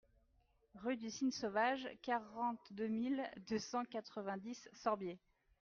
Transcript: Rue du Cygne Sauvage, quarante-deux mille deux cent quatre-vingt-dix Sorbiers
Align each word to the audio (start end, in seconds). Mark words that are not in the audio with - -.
Rue 0.81 0.97
du 0.97 1.11
Cygne 1.11 1.29
Sauvage, 1.29 1.87
quarante-deux 2.01 2.87
mille 2.87 3.23
deux 3.47 3.59
cent 3.59 3.85
quatre-vingt-dix 3.85 4.67
Sorbiers 4.73 5.19